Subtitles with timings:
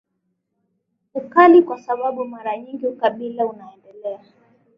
[1.13, 4.19] ukali kwa sababu mara nyingi ukabila unaendelea